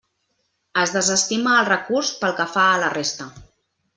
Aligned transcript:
Es 0.83 0.93
desestima 0.95 1.51
el 1.59 1.69
recurs 1.69 2.11
pel 2.23 2.35
que 2.41 2.49
fa 2.57 2.65
a 2.71 2.83
la 2.87 2.91
resta. 2.99 3.31